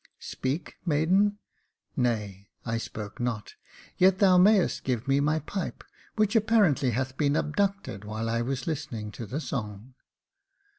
"Speak, 0.35 0.77
maiden? 0.83 1.37
nay, 1.95 2.49
I 2.65 2.79
spoke 2.79 3.19
not; 3.19 3.53
yet 3.99 4.17
thou 4.17 4.35
mayest 4.39 4.83
give 4.83 5.07
me 5.07 5.19
my 5.19 5.41
pipe, 5.41 5.83
which 6.15 6.35
apparently 6.35 6.89
hath 6.89 7.17
been 7.17 7.35
abducted 7.35 8.03
while 8.03 8.27
I 8.27 8.41
was 8.41 8.65
listening 8.65 9.11
to 9.11 9.27
the 9.27 9.39
song." 9.39 9.93